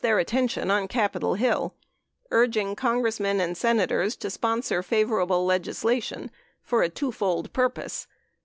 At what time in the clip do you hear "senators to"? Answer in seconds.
3.55-4.31